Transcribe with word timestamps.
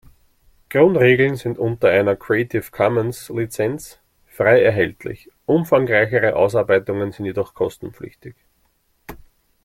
Grundregeln 0.71 1.35
sind 1.35 1.59
unter 1.59 1.89
einer 1.89 2.15
Creative-Commons-Lizenz 2.15 3.99
frei 4.25 4.63
erhältlich, 4.63 5.29
umfangreichere 5.45 6.35
Ausarbeitungen 6.35 7.11
sind 7.11 7.25
jedoch 7.27 7.53
kostenpflichtig. 7.53 8.33